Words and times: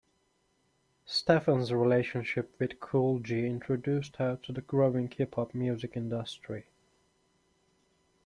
Steffans' 1.05 1.71
relationship 1.71 2.55
with 2.59 2.79
Kool 2.79 3.19
G 3.19 3.45
introduced 3.45 4.15
her 4.15 4.37
to 4.41 4.51
the 4.51 4.61
growing 4.61 5.07
Hip 5.11 5.35
hop 5.35 5.53
music 5.53 5.91
industry. 5.95 6.65